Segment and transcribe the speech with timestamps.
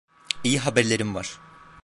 [0.43, 1.39] İyi haberlerim var.